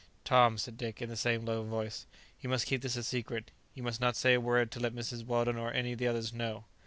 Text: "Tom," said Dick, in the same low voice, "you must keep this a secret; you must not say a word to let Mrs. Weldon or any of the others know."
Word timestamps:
"Tom," 0.25 0.57
said 0.57 0.79
Dick, 0.79 0.99
in 0.99 1.09
the 1.09 1.15
same 1.15 1.45
low 1.45 1.61
voice, 1.63 2.07
"you 2.39 2.49
must 2.49 2.65
keep 2.65 2.81
this 2.81 2.95
a 2.95 3.03
secret; 3.03 3.51
you 3.75 3.83
must 3.83 4.01
not 4.01 4.15
say 4.15 4.33
a 4.33 4.41
word 4.41 4.71
to 4.71 4.79
let 4.79 4.95
Mrs. 4.95 5.23
Weldon 5.23 5.57
or 5.57 5.71
any 5.71 5.91
of 5.91 5.99
the 5.99 6.07
others 6.07 6.33
know." 6.33 6.65